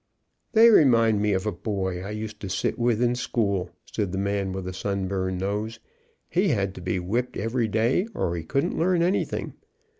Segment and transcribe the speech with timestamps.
[0.53, 4.17] "They remind me of a boy I used to sit with in school," said the
[4.17, 5.79] man with the sunburned nose.
[6.27, 9.53] "He had to be whipped every day, or he couldn't learn anything.